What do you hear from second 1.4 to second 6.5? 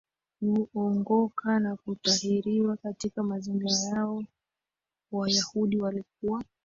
na kutahiriwa Katika mazingira yao Wayahudi walikuwa